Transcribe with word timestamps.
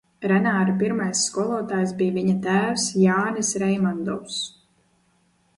Renāra 0.29 0.71
pirmais 0.79 1.19
skolotājs 1.27 1.93
bija 2.01 2.15
viņa 2.17 2.35
tēvs 2.47 2.87
Jānis 3.05 3.53
Reimandovs. 3.65 4.41